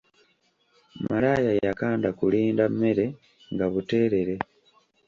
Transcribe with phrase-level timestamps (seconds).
[1.03, 3.05] Malaaya yakanda kulinda mmere
[3.53, 4.35] nga buteerere